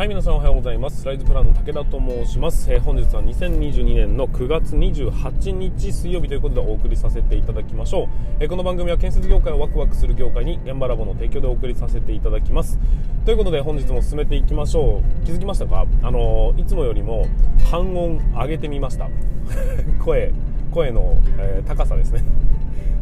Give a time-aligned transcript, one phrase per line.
[0.00, 1.04] はい皆さんおはようございます。
[1.04, 8.08] ライズプランの武田と申します、えー、本日は2022年の9月28日水曜日ということでお送りさせていただきましょう、
[8.40, 12.78] えー、この番組は建設業界をワクワクする業界に現場ラボの提供でお送りさせていただきます。
[13.26, 15.26] ということで本日も進めていきましょう。
[15.26, 15.84] 気づきましたか？
[16.02, 17.26] あのー、いつもよりも
[17.70, 19.10] 半音上げてみました。
[20.02, 20.32] 声
[20.70, 22.24] 声の、え高さですね。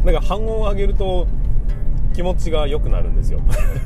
[0.05, 1.29] なんか半音上げると
[2.19, 3.39] 気持ちが良くなるんですよ。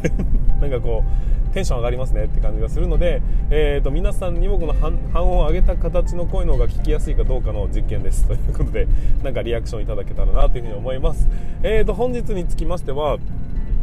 [0.59, 1.05] なんかこ
[1.51, 3.21] うテンション上がりますねって感じがするので、
[3.51, 8.25] えーと、皆さんにもこの半音を上げた形の声の方が聞きやすいかどうかの実験です。
[8.29, 8.89] ということで
[9.23, 11.29] なんかリアクションいただけたらなというふうに思います、
[11.63, 13.19] えーと本日につきましては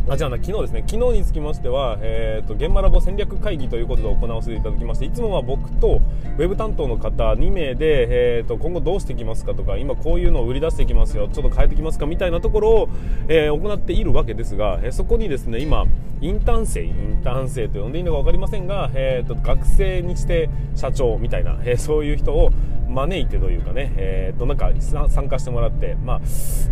[0.10, 0.84] あじゃあ昨日ですね。
[0.88, 6.02] 昨日につきましては、えーと、現場ラボ戦略会議ということで行わせていただきましていつもは僕と
[6.40, 12.90] ウェブ担当の方2名で、えーと、今後どうしていきますかとか今こういうのを売り出していきますよちょっと変えてきますかみたいなところを、
[13.28, 15.86] えー、行っているわけですが、えー、そこにですね今
[16.22, 22.50] インターン生インターン生と呼んでいいのか分かりませんが、えーと、学生にして社長みたいな、えー、そういう人を
[22.90, 24.72] 招いてというかね、えー、となんか
[25.10, 26.22] 参加してもらって、まあ、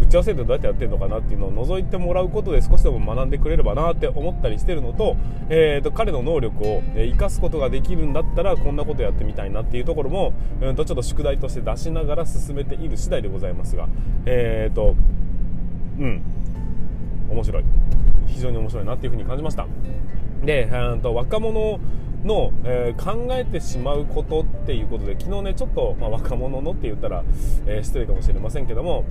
[0.02, 5.16] 打ち合わせってどうやってやってるのかなっていうのを覗いてもらうことで少しでも学んでくれればなって思ったりしてるのと,、
[5.50, 13.88] えー、と彼の能力を生かすことができるんだったらこんなことやってみたいなっていうところも、うん、とちょっと宿題として出しながら進めている次第でございますが
[14.26, 14.96] え、ー、と
[16.00, 16.22] うん。
[17.30, 17.64] 面白い。
[18.28, 19.68] 非常に面白いなっていうふうに感じました。
[20.44, 21.80] で、えー、と若者
[22.28, 27.24] の、えー、考えてしまうことっていうことで昨日ねちょっと、まあ、若者のって言ったら、
[27.66, 29.06] えー、失礼かもしれませんけども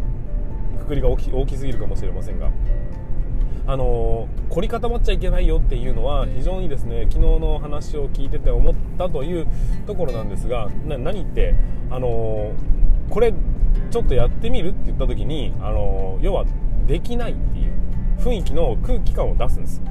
[0.78, 2.50] くくりが大き大きすぎるかもしれませんが
[3.69, 9.48] あの、凝り固まっちゃいけないよっていうのは非常にですね昨日の話を聞いてて思ったという
[9.89, 11.56] ところなんですが何って
[11.91, 12.53] あの、
[13.11, 13.33] これ
[13.91, 16.45] ちょっとやってみるって言った時に、あの、要は
[16.86, 17.73] できないっていう
[18.19, 19.83] 雰囲気の空気感を出すんです。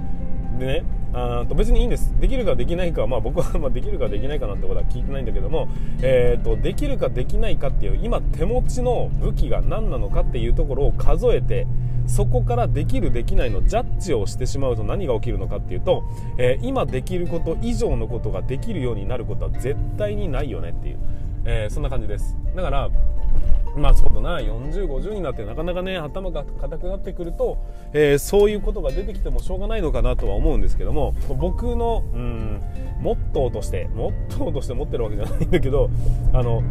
[0.59, 0.83] でね
[1.17, 2.13] あと別にいいんです。
[2.19, 5.69] できるかできないかは、まあ、僕はまできるかできないかなんてことは聞いてないんだけども、
[6.01, 11.67] えーと、できるかできないかっていう今手持ちの武器が何なのかっていうところを数えて
[12.05, 16.03] そこからできるできないのジャッジをしてしまうと何が起きるのかっていうと、
[16.37, 20.99] えー、今できること以上のことができるようになることは絶対にないよねっていう、
[21.45, 22.35] えー、そんな感じです。
[22.55, 22.89] だから
[23.75, 27.57] まあそうだな40、50になってなかなかね頭が硬くなってくると、
[27.93, 32.61] えー、そういうことが出てきてもしょうがないのかなとは思うんですけども僕のうん
[32.99, 35.89] モットーとしてモットーとして持ってるわけじゃないんだけど
[36.33, 36.63] あの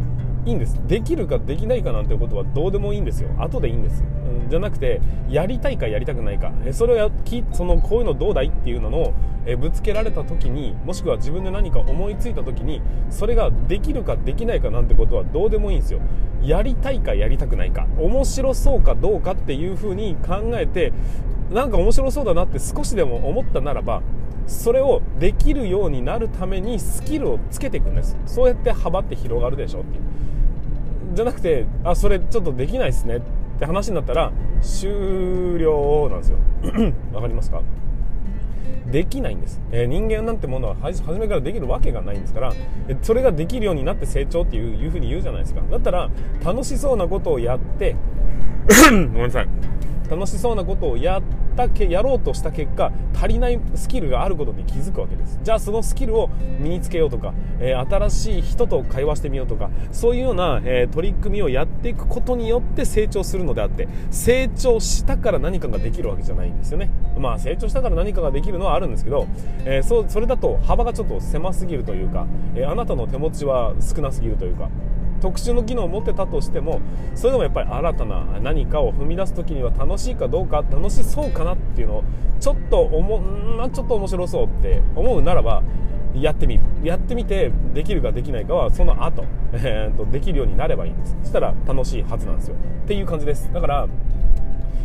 [0.45, 0.79] いいんです。
[0.87, 3.29] できるかできないかなんてことはどうでもいいんですよ。
[3.37, 6.51] 後でいいんです、うん、じゃなくてやりたいかやりたくないか。
[6.65, 7.09] えそれをや
[7.51, 9.13] そのこういうのどうだいっていうのを
[9.47, 15.99] えぶつけられた時にもしくは自分で何か思いついた時にそれができるかできないかなんてことはどうでもいいんですよ。
[16.43, 17.87] やりたいかやりたくないか。
[17.97, 20.93] 面白そうかどうかっていうふうに考えて
[21.51, 24.01] なんか面白そうだなって少しでも思ったならば
[24.47, 28.15] それをできるようになるためにスキルをつけていくんです。
[28.25, 30.03] そうやって幅って広がるでしょっていう。
[31.15, 33.21] じゃなくてあそれちょっとできないですねっ
[33.57, 34.31] て話になったら
[34.61, 34.89] 終
[35.57, 36.37] 了なんですよ。
[37.13, 37.61] わかりますか？
[38.91, 42.53] できないんです、えー、人間なんてものは初めからできるわけがないんですから
[43.01, 45.61] それができるようになって成長っていういうふうに言うじゃないですか。
[45.71, 46.09] だったら
[46.43, 47.95] 楽しそうなことをやって
[48.91, 49.47] ごめんなさい。
[50.09, 51.21] 楽しそうなことをやっ
[51.55, 55.39] たけやろうとした結果足りないスキルがあることに気づくわけです。
[55.41, 56.29] じゃあそのスキルを
[56.59, 66.89] 身につけようとか、えー、新しい人と会話してみようとかそういうような、えー、取り組みをやっていくことによって成長するのであって成長したから何かができるわけじゃないんですよね。
[67.17, 69.27] まあ成長したから何かができるのはあるんですけど、
[69.65, 74.69] えー、そそれだと幅がちょっと狭すぎるというか、えあなたの手持ちは少なすぎるというか
[75.21, 76.81] 特殊の機能を持ってたとしても
[77.15, 82.03] それでもやっぱり新たな何かを踏み出す時には楽しいかどうか楽しそうかなっていうのを
[82.39, 85.63] ちょっと思まちょっと面白そうって思うならば
[86.13, 86.63] やってみる。
[86.83, 91.17] やってみてできるかできないかはその後、えー、とできるようになればいいんです。
[91.23, 92.55] そしたら楽しいはずなんですよ。
[92.55, 93.51] っていう感じです。
[93.51, 93.87] だから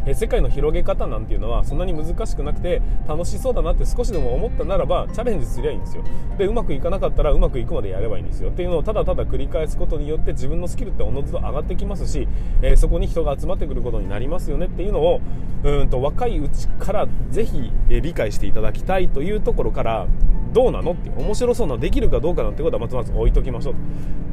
[0.06, 6.04] え世界の広げ方なんていうのはそんなに難しくなくて楽しそうだなって少しでも思ったならばチャレンジすりゃいいんですよ。
[6.38, 8.50] でうまくいかなかったらうまくいくまでやればいいんですよ。
[8.50, 12.26] っていうのをただただ繰り返すことによって自分のスキルっておのずと上がってきますし、
[12.62, 14.66] え、そこに人が集まってくることになりますよね。
[14.66, 15.20] っていうのを
[15.62, 20.06] うんと若いうちからぜひ、え理解していただきたいというところから
[20.52, 23.74] どうなのって面白そうなできるかどうかなんてことはまずまず置いときましょう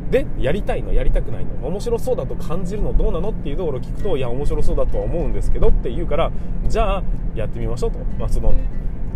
[0.10, 3.32] でやりたいのやりたくないの面白そうだと感じるのどうなの？
[3.32, 6.32] っていうところを聞くといや面白そうだとは思うんですけどって言うから
[6.68, 7.04] じゃあ
[7.36, 8.54] やってみましょうと、まあ、その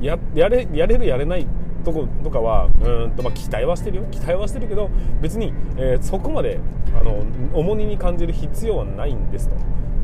[0.01, 0.17] や
[0.49, 1.47] れやれるやれない
[1.85, 4.03] とことかはうんと、まあ、期待はしてるよ。
[4.11, 4.89] 期待はしてるけど
[5.21, 6.59] 別に、えー、そこまで
[6.99, 7.23] あの
[7.53, 9.55] 重荷に感じる必要はないんですと。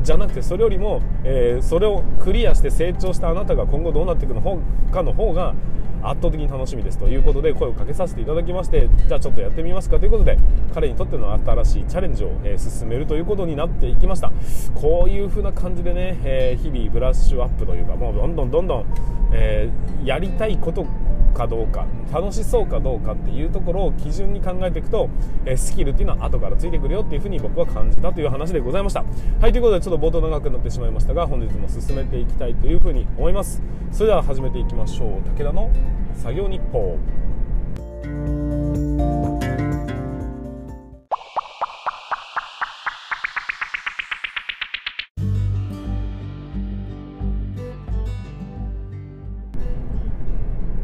[0.02, 4.40] じゃなくてそれよりも、えー、それをクリアして成長したあなたが今後どうなっていくの
[4.90, 5.54] かの方が
[6.02, 10.38] 圧倒的に楽しみですということで声をかけさせていただきましてじゃあちょっとやってみますかということで
[10.74, 14.32] 彼にとっての新しいチャレンジを、えー、進めるということになっていきました。
[14.74, 18.86] こういう風な感じでね、えー、日々ブラッシュアップというかもうどんどんどんどん、
[19.32, 20.86] えー、やりたいこと
[21.38, 25.08] かどうか楽しそうかどうかっていうところを基準に考えていくと、
[25.46, 29.04] えスキルっていうのは後からついてくるよっていうふうに僕は感じたという話でございました。
[29.40, 33.62] はいということでちょっと冒頭長くなってしまいましたが本日も進めていきたいというふうに思います。
[33.92, 35.22] それでは始めていきましょう。
[35.38, 35.70] 武田の
[36.14, 36.98] 作業日報。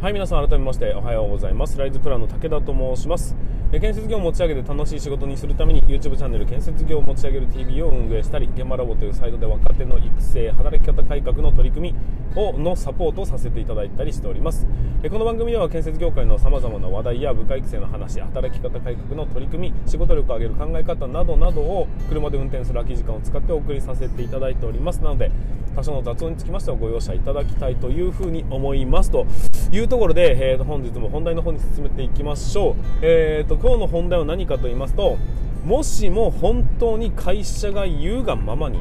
[0.05, 1.79] はい皆さん改めましておはようございます。
[1.79, 3.35] ライズプランの武田と申します。
[3.81, 14.67] 建設業を持ち上げて楽しい仕事にするために YouTube チャンネル建設業を持ち上げる TV を運営したり現場ラボというサイトで若手の育成働き方改革の取り組みをのサポートをさせていただいたりしております。
[15.11, 25.01] この番組では建設業界のさまざまな話題や部下育成の話働き方改革の取り組み仕事力を上げる考え方などなどを車で運転する空き時間を使ってお送りさせていただいております。
[25.03, 25.31] なので
[25.75, 29.27] 多少の雑音につきましてはご容赦いただきたいというふうに思いますと
[29.73, 35.17] いうところで、えー、と本日も本題の方に進めていきましょう、えーと、今日の本題は何かと言いますと
[35.65, 38.79] もしも本当に会社が言うがままに、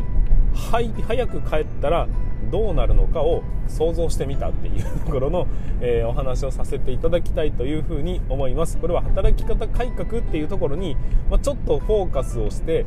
[0.54, 2.10] はい、早く帰ったら
[2.52, 5.48] どうなるのかを想像してみたっていうところの、
[5.80, 8.78] えー、お話をさせていただきたいというふうに思います。
[8.78, 10.98] これは働き方改革っていうところに、
[11.32, 12.86] まあ、ちょっとフォーカスをして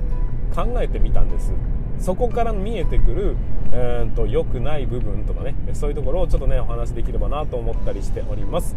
[0.54, 1.54] 考えてみたんです。
[1.98, 3.36] そこから見えてくる
[3.72, 8.76] えーと良くない部分とかねそういうところをちょっとねお話できればなと思ったりしております、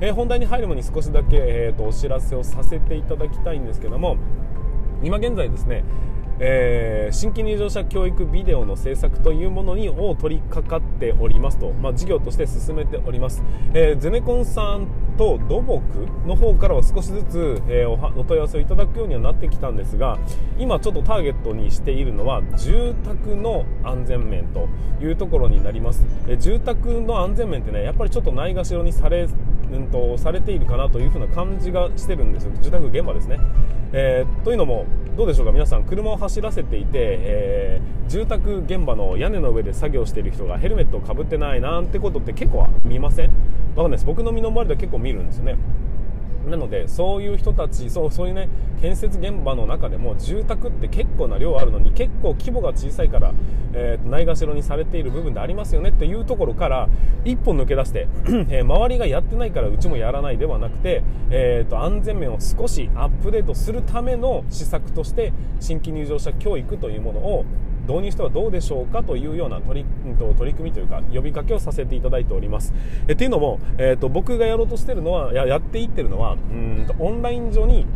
[0.00, 4.16] えー、本題に入る前に少しだけ、えーとお知らせをさせていただきたいんですけども
[5.02, 5.84] 今現在ですね
[6.40, 13.42] えー、新規入場者教育ビデオの制作というものにを取り掛かっておりますと、まあ、事業として進めております、
[13.74, 14.86] えー、ゼネコンさん
[15.16, 15.82] と土木
[16.26, 20.18] の方からは少しずつ、えー、お問い合わせをいただくようにはなってきたんですが
[20.58, 24.68] 今ちょっとターゲットにしているのは住宅の安全面と
[25.02, 29.28] いうところになります、え、住宅の安全面ってねやっぱりちょっとないがしろにされ
[29.72, 32.52] うんとされているかなというふうな感じがしてるんですよ。
[32.60, 33.38] 住宅現場ですね、
[33.92, 34.86] えー、というのも
[35.16, 35.52] どうでしょうか。
[35.52, 43.30] 皆さん車を走らせていて、えー、住宅現場の屋根の上で作業している人がヘルメットをかぶってないなんてことって結構見ません？
[43.76, 44.06] わかんないです。
[44.06, 45.56] 僕の身の回りでは結構見るんですよね。
[46.48, 48.48] なのでそういう人たちそうそういうね
[48.80, 53.32] 建設現場の中でも住宅って結構な量あるのに結構規模が小さいから、
[53.72, 56.88] えー、ないがしろにされている部分でありますよねっていうところから
[57.24, 58.08] 一本抜け出して、
[58.50, 67.44] えー、周りがやってないからうちもやらないではなくて、えーと、安全面を少しアップデートするための施策として新規入場者教育というものを
[67.88, 72.74] 導入してはどうでしょうかというような取り取り組みというか呼びかけをさせていただいております。
[73.08, 77.86] えっていうのも、えーと、僕がやろうとしてるのはややっていってるのはうんとオンライン上に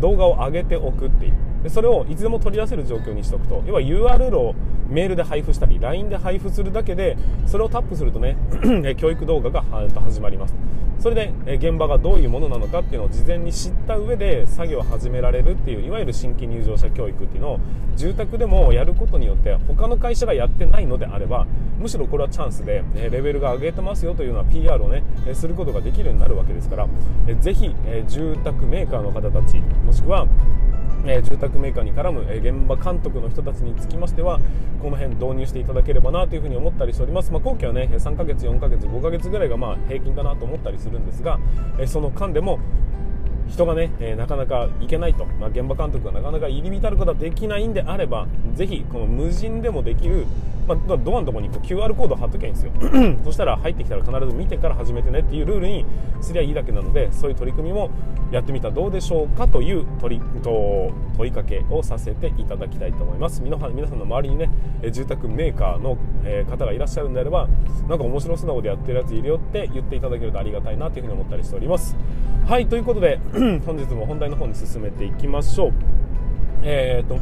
[0.00, 1.32] 動画を上げておくっていう
[1.62, 3.62] でそれをいつでも取り出せる状況にしておくと。
[3.66, 4.54] 要は URL を
[4.88, 7.16] メールで配布したり LINE で配布するだけで
[7.46, 8.36] それをタップするとね
[8.98, 10.54] 教育動画が始まります。
[11.00, 17.60] それで現場がどういうものなのかっていうのを事前に知った上で作業を始められるっていういわゆる新規入場者教育っていうのを
[17.96, 21.46] 住宅でもやることによって他の会社がやってないのであれば
[21.78, 25.02] むしろこれはチャンスでレベルが上げてますよというような PR をね
[25.32, 26.86] することができるようになるわけですから
[27.40, 27.74] ぜひ
[28.06, 30.26] 住宅メーカーの方たちもしくは
[31.22, 34.40] 住宅メーカーに絡む、え現場監督の人たちにつきましては
[34.82, 41.38] この辺導入していただければなというふに思ったりしております、まあ、後期はね3ヶ月4ヶ月5ヶ月ぐらいがまあ平均かなと思ったりするんですが、
[41.78, 42.60] えその間でも
[43.50, 50.26] 人がね、えー、なかなか行けないと、まあ、現場監督がなかなか入り浸ることができないんであればぜひこの無人でもできる、
[50.70, 52.72] まあ、ドアのところにこう QR コードを貼っときゃいいんですよ。
[53.24, 55.84] そしたら入ってきたら必ず見てから始めてねっていうルールに
[56.20, 57.90] すりゃいいだけなのでそういう取り組みも
[58.30, 63.42] やってみたらどうでしょうかという問いと問いかけをさせていただきたいと思います。
[63.42, 64.50] 皆さんの周りにね
[64.92, 65.96] 住宅メーカーの
[66.48, 67.48] 方がいらっしゃるんであれば
[67.88, 71.96] なんか面白そうなことやってるやついるよって言っていただけるとありがたいなというふうに思ったりしております。
[72.46, 73.18] はいということで
[73.66, 75.72] 本日も本題の方に進めていきましょう。
[76.62, 77.18] えーと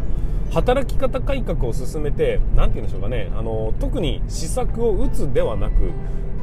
[0.50, 3.30] 働き方改革を進めて何て言うんでしょうかね。
[3.36, 5.92] あの特に施策を打つではなく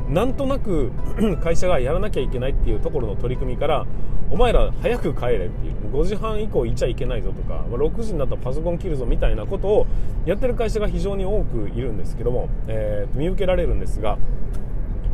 [0.09, 0.91] なんとなく
[1.43, 3.85] 会社がやらなきゃいけないっていうところの取り組みから
[4.29, 9.87] お前ら早く帰れっていう5時半以降いちゃいけないぞとか6時になったらパソコン切るぞみたいなことを
[10.25, 14.17] やってる会社が非常に多くいるんですけども、えー、見受けられるんですが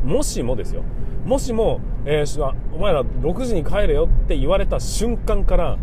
[0.04, 0.84] もしもですよ。
[1.26, 5.78] もしも、えー、お前ら6時に帰れよって言われた瞬間から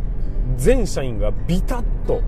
[0.57, 2.21] 全社員がビタッと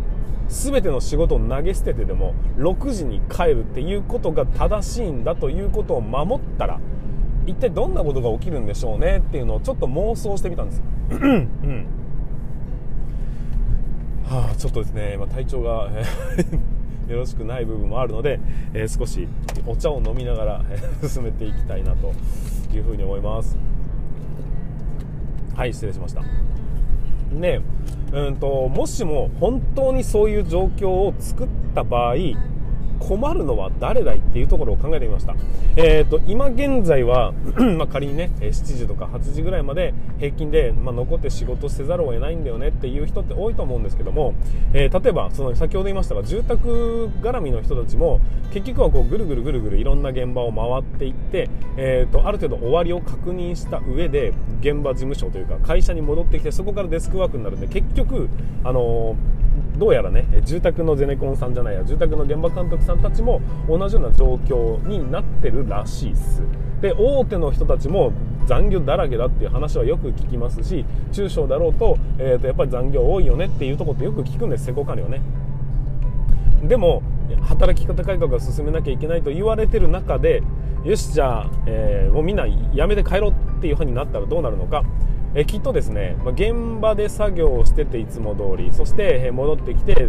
[0.50, 6.80] 全ての仕事を投げ捨ててでも6時に帰るっていうことが正しいんだということを守ったら
[7.46, 9.18] 一体どんなことが起きるんでしょうね？
[9.18, 10.82] っていうのをちょっと妄想してみたんです。
[11.10, 11.86] うん。
[14.24, 15.90] はあ、ちょっとですね、まあ、体調が
[17.08, 18.38] よろしくない部分もあるので、
[18.74, 19.26] えー、少し
[19.66, 20.64] お茶を飲みながら、
[21.02, 22.12] 進めていきたいなと
[22.72, 23.56] いうふうに思います。
[25.56, 26.22] はい失礼しました。
[27.32, 27.60] ね
[28.12, 32.14] うんともしも本当にそういう状況を作った場合
[33.00, 35.34] 困るのは誰だいっていうところを考えてみました、
[35.74, 37.32] えーと、今現在は
[37.76, 44.34] ま仮にね7時とか8時ぐらいまで平均で、まあ、残って仕事せざるを得ないんだよねっていう人って多いと思うんですけども、
[44.74, 48.20] えー、例えばその先ほど言いましたが住宅絡みの人たちも
[48.52, 58.28] 結局はこうぐるぐるぐるぐるいろんな現場を回っていって、えーと、ある程度終わりを確認した上で現場事務所というか会社に戻ってきてそこからデスクワークになるんで結局
[58.62, 59.40] あのー
[59.80, 66.42] どうやらね住宅のゼネコンさんじゃないや住宅の現場監督さんたちも同じような状況になってるらしいっす。
[66.82, 68.12] で大手の人たちも
[68.46, 75.22] 残業だらけだっていう話はよく聞きますし中小だろうと,、えー、とやっぱり残業多いよねっていうところってよく聞くんです施工管理はね。
[76.62, 77.02] でも
[77.40, 80.42] 働き方改革が進めなきゃいけないと言われてる中で
[80.84, 84.84] よしじゃあ、えー、もうみんなやめて帰ろうっていうふうになったらどうなるのか。
[85.34, 90.08] えきっとですね、ま現場で作業をしてていつも通りそして戻ってきて、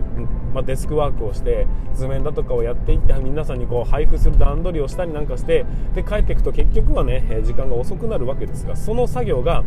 [0.53, 9.63] まデスクワークをして図面だとかをやっていって皆さんにこう配布する段取りをしたりなんかしてで帰っていくと結局はね時間が遅くなるわけですがその作業が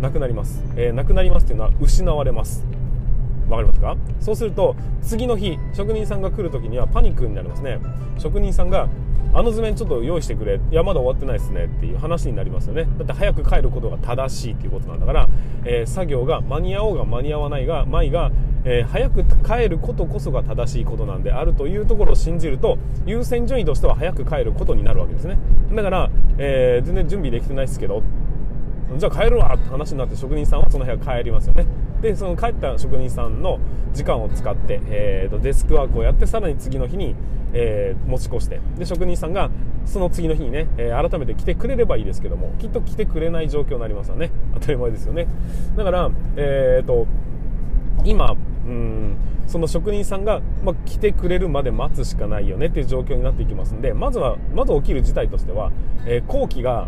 [0.00, 2.79] なくなります、えー、なくなりますというのは失われます。
[3.50, 3.96] わかりますか？
[4.20, 7.78] そうすると次の日職人さんが来る時にはパニックになりますね。
[8.18, 8.88] 職人さんが
[9.32, 10.60] あの図面ちょっと用意してくれ。
[10.70, 11.66] いやまだ終わってないですね。
[11.66, 12.88] っていう話になりますよね。
[12.98, 15.28] だって早く帰ることが正しいっていうことなんだから、
[15.64, 18.32] えー、作業が間に合おうが間に合わないが舞が、
[18.64, 22.76] えー、早く帰ることこそが正しいことなんであるというところを信じると
[23.06, 25.38] 優先順位としては早く帰ることになるわけですね。
[25.72, 28.02] だから、えー、全然準備できてないですけど
[28.96, 31.66] じゃあ帰るわって話になって職人さんはその部屋帰りますよね。
[32.00, 33.58] でその帰った職人さんの
[33.92, 37.14] 時間を使って、えーと、デスクワークをやってさらに次の日に、
[37.52, 38.60] えー、持ち越して。
[38.78, 39.50] で職人さんが
[39.84, 44.30] その次の日にね、えー、改めて来てくれればいいですけどもきっと来てくれない状況になりますよね。
[44.54, 45.26] 当たり前ですよね。
[45.76, 47.06] だから、えーと、
[48.04, 49.16] 今うん
[49.46, 55.72] その職人さんが、まあ、来てくれるまで待つしかないよねっていう状況になっていきますんでまずはまず起きる事態としては、
[56.06, 56.86] えー、後期が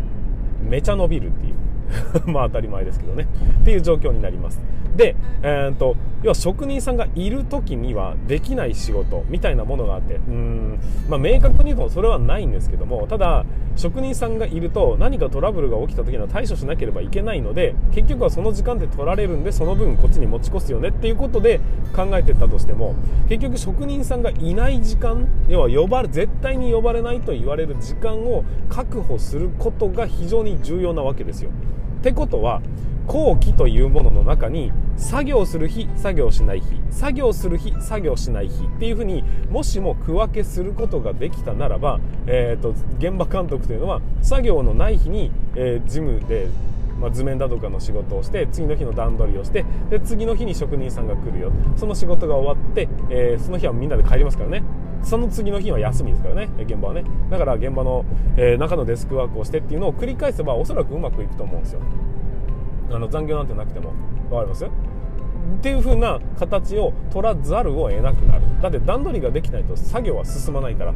[0.61, 1.62] めちゃ伸びるっていう。
[2.25, 3.27] まあ当たり前ですけどね
[3.61, 4.61] っていう状況になります
[4.95, 13.45] で、えーと、要は職人さんがいる時にはできない仕事みたいなものがあってうん、まあ、明確に言うとそれはないんですけどもただ
[13.75, 21.59] 職人さんがいると何かトラブルが起きた時には対処しなければいけないので結局はその時間で取られるんでその分こっちに持ち越すよねっていうことで
[21.95, 22.95] 考えてったとしても
[23.29, 31.49] 結局職人さんがいない時間要は呼ばれ絶対に呼ばれないと言われる時間を確保することが非常に重要なわけですよ。
[32.03, 32.61] ってことは
[33.07, 46.49] 後期というものの中に作業する日作業しない日作業する日作業しない日っていうふうにもしも区分けすることができたならば、えーと、現場監督というのは作業のない日に、えー、事務で、
[46.99, 54.63] まあ、図面だとかの仕事をして次の日の段取りをしてで次の日に職人さんが来るよその仕事が終わって、えー、その日はみんなで帰りますからね。
[55.03, 56.49] その次の日は休みですからね。
[56.59, 57.03] 現場はね。
[57.29, 58.05] だから現場の、
[58.37, 61.81] えー、中のデスクワークをしてっていうのを繰り返せばおそらくうまくいくと思うんですよ。
[62.91, 63.91] あの残業なんてなくても。
[64.29, 64.65] 分かります？
[64.65, 64.69] っ
[65.61, 68.41] ていう風な形を取らざるを得なくなる。
[68.61, 70.93] だって段取りができないと作業は進まないから。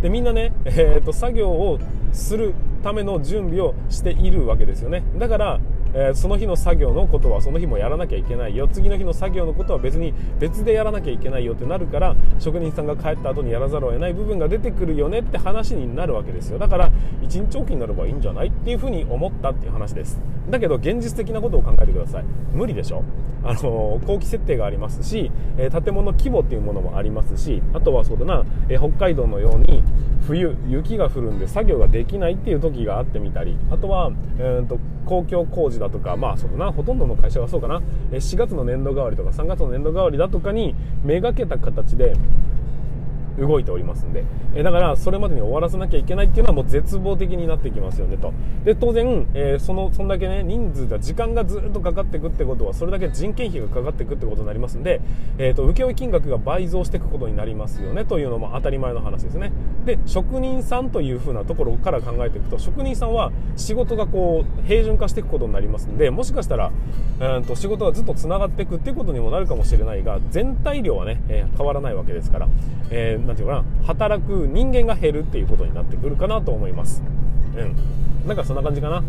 [0.00, 1.78] でみんなね、えーと作業を
[2.12, 5.02] するための準備をしているわけですよね。
[5.18, 5.60] だから
[5.94, 8.68] えー、その日の作業のことはその日もやらなきゃいけないよ。
[8.68, 16.58] 次の日の作業のことは別に別でやらなきゃいけないよってなるから職人さんが帰った後にやらざるを得ない部分が出てくるよねって話になるわけですよ。
[16.58, 16.90] だから
[17.22, 20.18] 1日おきになればいいんじゃないっていうふうに思ったっていう話です。
[20.50, 22.24] だけど現実的なことを考えてください。
[22.52, 23.02] 無理でしょ。
[23.42, 29.82] あの後期設定がありますし、え、建物規模っていうものもありますしあとはそうだな、え、北海道のように
[30.26, 37.80] 冬雪が降るんで作業ができないっていう時があってみたりあとは、えーと公共工事だとかまあそうだなほとんどの会社はそうかな。
[38.12, 42.14] 4月の年度代わりとか3月の年度代わりだとかにめがけた形で
[43.38, 48.32] 動いておりますんで、えだからそれまでに終わらせなきゃいけないっていうのはもう絶望的になってきますよねと。
[48.64, 55.00] で当然、えー、そのそんだけね人数が時間がずっとかかっていくってことはそれだけ人件費がかかっていくってことになりますんで、
[55.38, 59.52] えーと、請負金額が倍増していくことになりますよねというのも当たり前の話ですね。
[59.84, 66.70] で職人さんというふうなところから考えていくと職人さんは仕事がこう平準化していくことになりますんでもしかしたら、
[67.20, 72.48] えーと、仕事がずっとつながっていくっていうことにもなるかもしれないが全体量はね、えー、変わらないわけですから、
[72.90, 77.02] えー、ていうかな働く人間が減るっていうことになってくるかなと思います。
[77.56, 77.76] うん。
[78.26, 79.02] なんかそんな感じかな。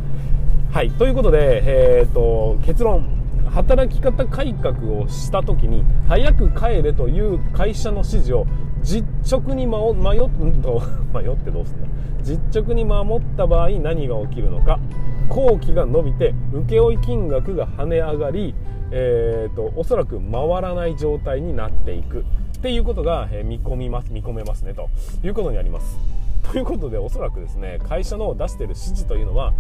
[0.71, 0.91] はい。
[0.91, 3.21] ということでえっ、と結論。
[3.51, 8.47] 働き方改革をした時に早く帰れという会社の指示を
[8.81, 10.17] 実直に迷迷
[10.61, 10.81] と
[11.13, 11.87] 迷ってどうすんだ。
[12.23, 14.79] 実直に守った場合何が起きるのか。
[15.27, 18.53] 工期が伸びて請負金額が跳ね上がり、
[18.91, 22.25] えーと、おそらく回らない状態になっていく。
[22.61, 24.87] っていうことが、え見込みます見込めますねと。
[25.23, 25.97] いうことになります。
[26.43, 29.51] ということでおそらくですね会社の出してる指示というのは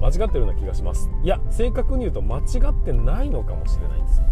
[0.00, 1.10] 間違ってるような気がします。
[1.24, 4.22] いや正確に言うと間違ってないのかもしれないんです。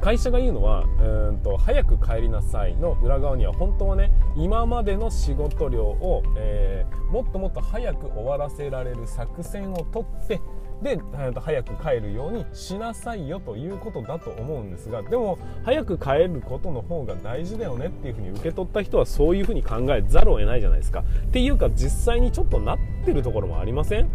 [0.00, 0.82] 会社が言うのは
[1.28, 10.40] うんと早く帰りなさいの裏側には本当はね今までの仕事量を、えー、もっともっと早く終わらせられる作戦をとって
[10.82, 10.98] で
[11.40, 21.00] 早く帰るようにしなさいよということだと思うんですがでも早く帰ることの方が大事だよねっていうふうに受け取った人はそういうふうに考えざるを得ないじゃないですか。
[21.00, 24.08] っていうか実際にちょっとなってるところもありません？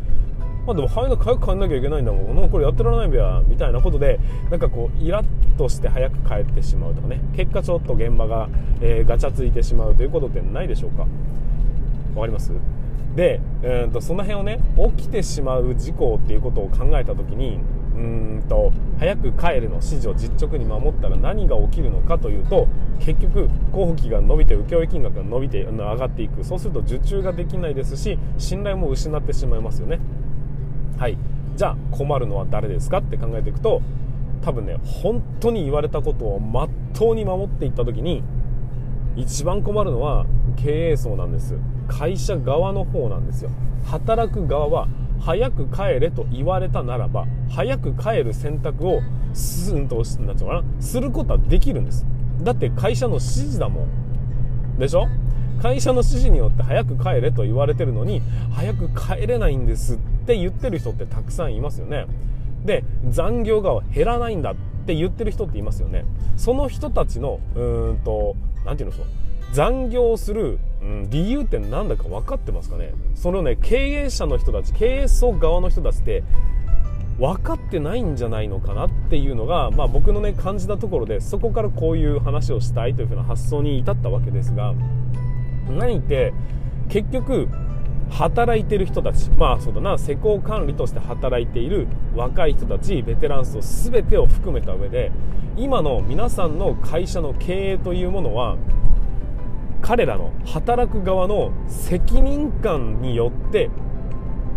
[0.65, 4.19] まあ、でも早く帰んなきゃいけないんだもんこれやってられないべやみたいなことで
[4.51, 7.21] なんかこうイラッとして早く帰ってしまうとかね。
[7.37, 8.49] 結果ちょっと現場が、
[8.81, 11.03] えー、ガチャついてしまうということってないでしょうか？
[12.15, 12.51] わかります？
[13.15, 14.59] で、えーと、その辺をね
[14.95, 17.59] 起きてしまう事故っていうことを考えた時に
[17.95, 22.67] うんと早く帰るの指示を実直に守ったら何が起きるのかというと
[22.99, 26.43] 結局交付期が伸びて請負金額が伸びて上がっていく。
[26.43, 29.99] そうすると受注ができないですし信頼も失ってしまいますよね。
[30.97, 31.17] はい。
[31.55, 33.81] じゃあ困るのは誰ですかって考えていくと
[34.43, 38.23] 多分ね本当に言われたことをまっとうに守っていった時に
[39.15, 41.55] 一番困るのは経営層なんです
[41.87, 43.49] 会社側の方なんですよ。
[43.85, 44.87] 働く側は
[45.21, 48.99] 早く帰れと言われたならば早く帰る選択を
[49.33, 50.63] すんとなんていうかな。
[50.81, 52.05] することはできるんです。
[52.41, 54.77] だって会社の指示だもん。
[54.77, 55.07] でしょ？
[55.61, 58.21] 会社の指示によって早く帰れと言われてるのに
[58.51, 62.05] 早く帰れないんですって言ってる人ってたくさんいますよね。
[62.63, 66.05] で残業が減らないんだって言ってる人っていますよね。
[66.35, 69.03] その人たちのうーんと何て言うの
[69.53, 72.93] 残業する、うん、理由って何だか分かってますかね？
[73.15, 76.23] それをね経営者の人たち経営層側の人たちって
[77.17, 84.75] 分かってないんじゃないのかなっていうのが、まあ、僕のね感じたところでそこからこういう話をしたいというふうな発想に至ったわけですが
[85.67, 86.31] 何って
[86.89, 87.47] 結局
[88.11, 95.11] 働いてる人たちまあそうだな施工管理として働いている若い人たちベテラン層全てを含めた上で
[95.57, 98.57] 今の皆さんの会社の経営というものは
[99.87, 103.69] 彼らの働く側の責任感によって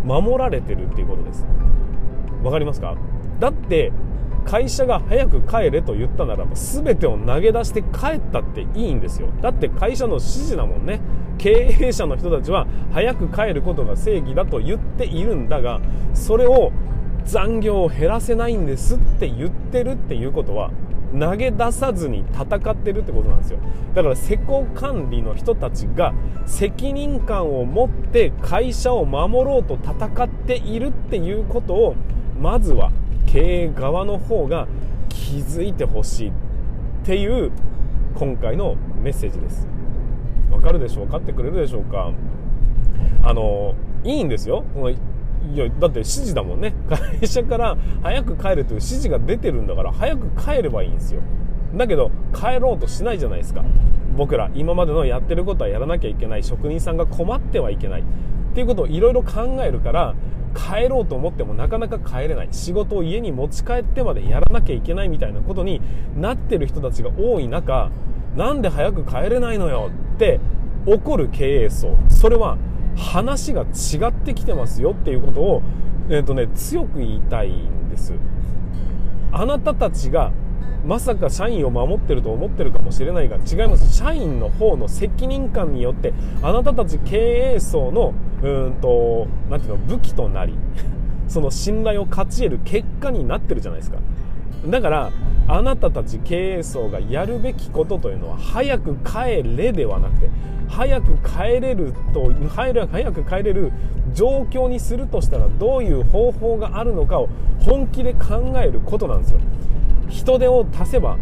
[0.03, 1.45] 守られてるっていうことです。
[2.43, 2.97] わかりますか？
[3.39, 3.93] だって
[4.43, 9.29] 会社が早く帰れと言ったならば全てを投げ出して帰ったっていいんですよ。
[9.41, 10.99] だって会社の指示だもんね。
[11.37, 15.79] 経営者の人たちは早く帰ることが正義だと言っているんだが
[16.13, 16.73] それを
[17.23, 20.71] 残業を減らせないんですって言ってるっていうことは
[21.19, 23.59] 投げ出さずに戦ってるってことなんですよ。
[23.93, 26.13] だから施工管理の人たちが
[26.45, 31.95] 責任感を持って会社を守ろうと戦っているっていうことを
[32.39, 32.91] まずは
[33.27, 34.67] 経営側の方が
[35.09, 36.31] 気づいてほしいっ
[37.03, 37.51] ていう
[38.15, 39.67] 今回のメッセージです。
[40.49, 41.17] わかるでしょう分か？
[41.17, 42.11] ってくれるでしょうか？
[43.23, 44.63] あのいいんですよ。
[45.53, 46.73] いやだって指示だもんね。
[46.87, 51.21] 会社から早く帰るという指示が出てるんだから早く帰ればいいんですよ。
[51.75, 53.63] だけど帰ろうとしないじゃないですか。
[54.17, 56.43] 僕ら今までのやってることはやらなきゃいけない。
[56.43, 58.01] 職人さんが困ってはいけない。
[58.01, 58.03] っ
[58.53, 60.13] ていうことをいろいろ考えるから
[60.53, 62.49] 帰ろうと思ってもなかなか帰れない。
[62.51, 65.81] 仕事を家に持ち帰ってまでやらなきゃいけないみたいなことに
[66.19, 67.89] なってる人たちが多い中
[68.35, 70.39] なんで早く帰れないのよって
[70.85, 71.97] 怒る経営層。
[72.09, 72.57] それは
[72.95, 75.61] 話が違ってきてますよっていうことを、
[76.09, 78.13] えーとね、強く言いたいんです。
[79.31, 80.31] あなたたちが
[80.85, 83.95] まさか社員を守ってると思ってるかもしれないが違います。
[83.95, 90.55] 社員の方の責任感によってあなたたち経営層のうんとなていうの武器となり
[91.27, 93.99] その信頼を勝ち得る結果になってるじゃないですか。
[94.67, 95.11] だから
[95.51, 100.29] あなたたち経営層がやるべきことというのは早く帰れではなくて
[100.69, 103.73] 早く帰れると早く帰れる
[104.13, 107.27] 状況にするとしたらどういう方法があるのかを
[107.59, 109.41] 本気で考えることなんですよ。
[110.07, 111.17] 人手を足せば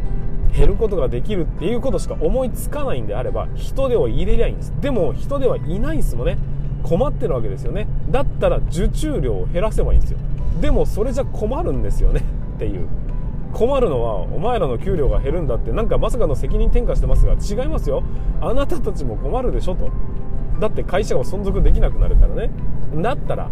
[0.56, 4.74] 減ることができるっていうことしか思いつかないんであれば人手を入れりゃいいんです。
[4.80, 6.16] でも人手はいないんです。
[6.16, 6.38] もんね
[6.84, 7.88] 困ってるわけですよね。
[8.12, 10.20] だったら受注量を減らせばいいんですよ。
[10.62, 12.22] でもそれじゃ困るんですよね。
[12.58, 12.88] っていう。
[13.54, 18.04] 困るのはお前らの給料が減るんだってなんかまさかの責任転嫁してますが違いますよ。
[18.42, 19.90] あなたたちも困るでしょと。
[20.60, 22.50] だって会社が存続できなくなるからね。
[22.96, 23.50] だったら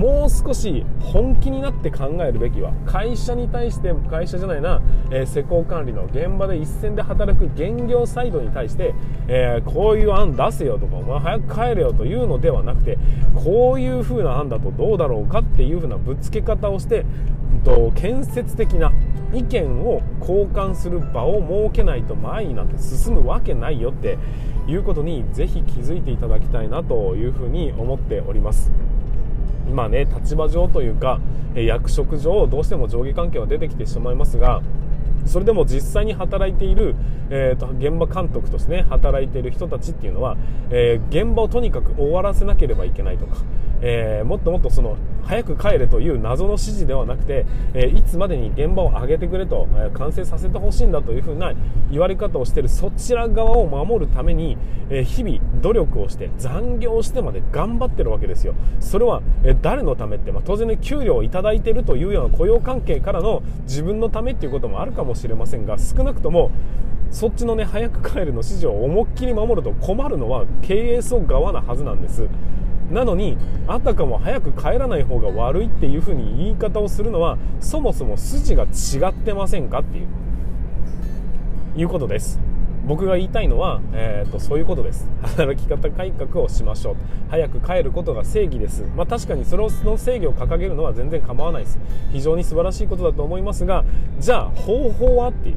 [0.00, 8.94] もう少し本気になって考えるべきは会社に対して会社じゃないな、えー、施工管理の現場で一線で働く現業サイドに対して、
[9.28, 12.96] えー、こういう案出せよとかお前早く帰れよというのではなくて
[13.44, 17.04] こういう風な案だとどうだろうかっていう風なぶつけ方をして
[17.62, 18.94] と建設的な
[19.34, 24.16] 意見を交換する場を設けないと前になって進むわけないよって
[24.66, 28.72] いうことにぜひ気づいていただきたいなというふうに思っております。
[29.70, 31.20] 今ね立場上というか
[31.54, 34.62] 役職上どうしても上下関係は出てきてしまいますが
[35.30, 36.96] それでも実際に働いている、
[37.30, 40.36] えーと、現場監督としてね働いている人たちっていうのは、
[40.70, 43.36] えー、現場をとにかく終わらせなければいけないとか、
[43.80, 51.52] えー、もっともっとその早く帰れという謎の指示ではなくて、えー、いつまでに現場を上げてくれと、えー、完成させてほしいんだというふうな
[51.90, 58.54] 言われ方をしているそちら側を守るために、えー、日々努力をして残業してまで頑張ってるわけですよ。
[58.80, 66.50] それは、え誰のためって、まあ、当然ね給料をいただいているというような雇用関係からの自分のためっていうこともあるかもしれませんが少なくとも
[67.10, 72.28] そっちのね早く帰るの指示を思いっきり守ると困るのは経営層側なはずなんです。
[72.90, 73.36] なのに
[73.68, 80.08] あたかも早く帰らない方が悪いっていう風に言い方をするのはそもそも筋が違ってませんかっていう
[81.76, 82.49] いうことです。
[82.86, 85.08] 僕が言いたいのは、えーと、そういうことです。
[85.22, 86.96] 働き方改革をしましょう。
[87.28, 91.78] 早く帰ることが正義です、まあ、確かにその正義を掲げるのは全然構わないです。
[92.12, 93.84] 非常に素晴らしいことだと思いますが
[94.18, 95.56] じゃあ方法はっていう。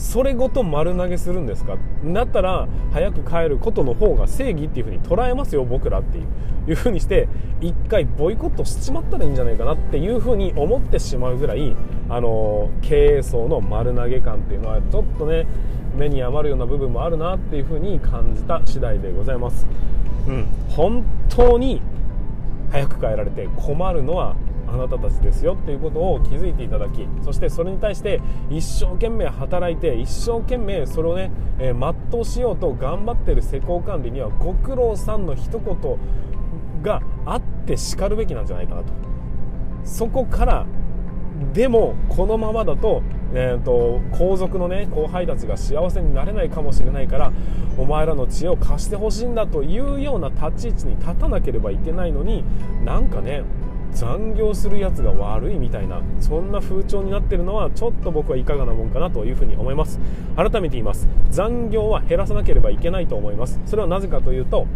[0.00, 1.76] それごと丸投げするんですか？
[2.04, 6.24] だったら早く帰ることの方が正義っていう風に捉えますよ僕らっていう。
[6.68, 7.26] いう風にして
[7.60, 11.74] 一回ボイコットしちまったらいいんじゃないかなっていう風に思ってしまうぐらい
[12.08, 15.46] あの経営層の丸投げ感っていうのはちょっとね
[15.96, 19.66] 目に余るような部分もあるなっていう風に感じた次第でございます。
[20.28, 21.80] うん、本当に
[22.70, 24.36] 早く帰られて困るのは
[24.72, 35.98] あなたたちですよっていうことを気づいていただきそしてそれに対して一生懸命働いて一生懸命それをね、えー、全うしようと頑張ってる施工管理にはご苦労さんの一言
[36.82, 38.92] があってしかるべきなんじゃないかなと。
[39.84, 40.66] そこから
[41.52, 43.02] でもこのままだと,、
[43.32, 47.32] えーと、後続の、ね、後輩たちが幸せになれないかもしれないから
[47.78, 52.44] お前らの知恵を貸してほしいんだというような立ち位置に立たなければいけないのに
[52.84, 53.42] なんかね
[53.92, 60.00] 残業するやつが悪いみたいなそんな風潮になってるのはちょっと僕はいかがなもんかなというふうに思います。
[60.36, 61.08] 改めて言います。
[61.30, 63.60] 残業は減らさなければいけないと思います。
[63.66, 64.66] それはなぜかというと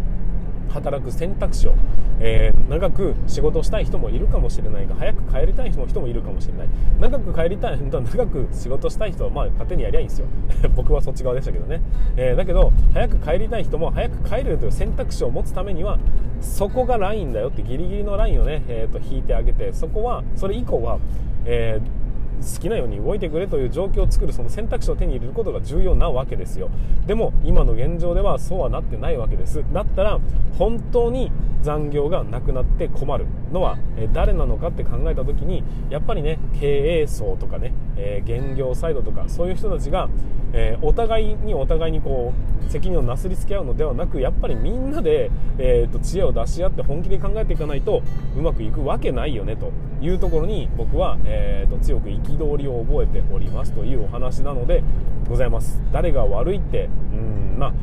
[0.75, 1.73] 働く選択肢を、
[2.19, 4.87] えー、長く仕事したい人もいるかもしれない。
[4.87, 6.67] が早く帰りたい人もいるかもしれない。
[6.99, 10.27] 長く帰りたい人は長く仕事したい人はまあ勝手にやりゃいいんですよ。
[10.75, 11.81] 僕はそっち側でしたけどね、
[12.17, 15.97] えー、だけど早く帰りたい人も早く帰れるという選択肢を持つためには
[16.41, 20.99] そこがラインだよってギリギリのラインをね、えー、と引いてあげてそこはそれ以降は、
[21.45, 22.05] えー
[22.41, 26.69] 好きなように動いてくれという状況を作るその選択肢を手に入れることが重要なわけですよ。
[27.07, 29.63] でも今の現状ではそうはなってないわけです。
[29.73, 30.19] だったら
[30.59, 31.31] 本当に
[31.63, 33.77] 残業がなくなって困るのは
[34.13, 40.07] 誰なのかって考えた時にやっぱりね経営層とかね、え、現業サイドとかそういう人たちが、
[40.53, 42.33] え、お互いにお互いにこ
[42.67, 48.03] う責任をなすりつけ合うのではなくやっぱりみんなで、えーと、知恵を出し合って本気で考えていかないと
[48.37, 54.83] うまくいくわけないよねというところに僕は、えーと、強く憤りを覚えておりますというお話なので
[55.27, 55.81] ございます。
[55.91, 57.73] 誰が悪いってうんまあ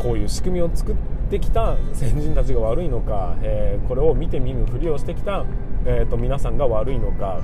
[0.00, 0.94] こういう仕組みを作っ
[1.30, 5.44] てきた先人たちが悪いのか、えー、これを見て見ぬふりをしてきた、
[5.84, 7.40] えーと皆さんが悪いのか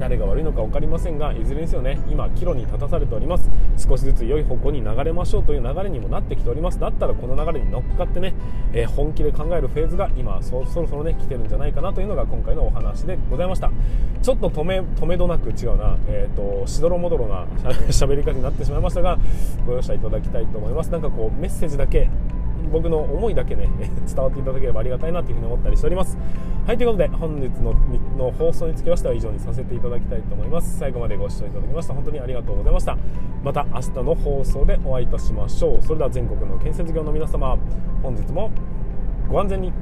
[0.00, 3.50] 誰が悪いのか分かりませんがいずれにせよね今岐路に立たされております。
[3.76, 6.80] 少しずつ良い方向に流れましょうという流れにもなってきております。
[6.80, 8.34] だったらこの流れに乗っかってね、
[8.72, 13.70] えー、本気で考えるフェーズが今そろそろね来てるんじゃないかなというのが今回のお話でございました。
[14.22, 17.44] ちょっと止め止めどなく違うな、えーと、しどろもどろな
[17.92, 19.18] 喋り方になってしまいましたが
[19.66, 20.90] ご容赦いただきたいと思います。
[20.90, 22.08] なんかこうメッセージだけ
[22.70, 23.68] 僕の思いだけね
[24.06, 26.16] 伝わっていただければありがたいなというふうに思ったりしております。
[26.66, 27.74] はいということで本日の
[28.16, 30.78] の放送につきましては以上にさせていただきたいと思います。
[30.78, 32.96] 最後までご視聴いただきました本当にありがとうございました。
[33.42, 35.82] また明日の放送でお会いいたしましょう。
[35.82, 37.56] それでは全国の建設業の皆様
[38.02, 38.50] 本日も
[39.28, 39.72] ご安全に。